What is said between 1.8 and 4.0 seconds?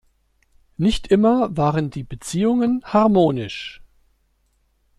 die Beziehungen harmonisch.